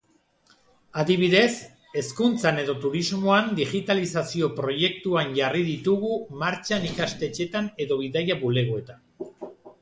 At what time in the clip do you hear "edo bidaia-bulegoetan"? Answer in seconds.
7.87-9.07